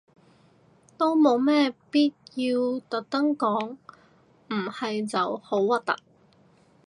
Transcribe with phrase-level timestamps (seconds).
[0.97, 3.77] 都冇咩必要特登講，
[4.49, 5.95] 唔係就好突兀